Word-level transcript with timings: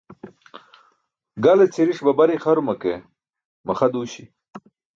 Gale 1.43 1.65
cʰiriṣ 1.73 1.99
babar 2.05 2.29
ixaruma 2.31 2.73
ke 2.81 2.93
maxa 3.65 3.87
duuśi. 3.93 4.23